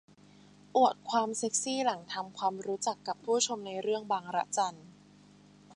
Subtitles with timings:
[0.75, 4.75] อวดความเซ็กซี่หลังทำความรู้จักกับผู้ชมในเรื่องบางระจัน